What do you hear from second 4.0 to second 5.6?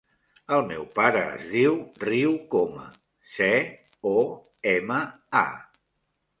o, ema, a.